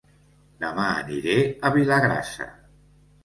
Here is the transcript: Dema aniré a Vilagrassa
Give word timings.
Dema 0.63 0.85
aniré 1.01 1.35
a 1.69 1.71
Vilagrassa 1.77 2.47